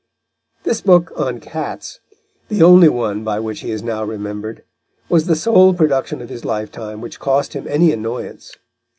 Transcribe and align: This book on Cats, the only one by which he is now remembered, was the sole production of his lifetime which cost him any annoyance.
This 0.63 0.81
book 0.81 1.11
on 1.15 1.39
Cats, 1.39 1.99
the 2.47 2.63
only 2.63 2.89
one 2.89 3.23
by 3.23 3.39
which 3.39 3.59
he 3.59 3.69
is 3.69 3.83
now 3.83 4.03
remembered, 4.03 4.63
was 5.09 5.27
the 5.27 5.35
sole 5.35 5.75
production 5.75 6.23
of 6.23 6.29
his 6.29 6.43
lifetime 6.43 7.01
which 7.01 7.19
cost 7.19 7.53
him 7.53 7.67
any 7.67 7.91
annoyance. 7.91 8.55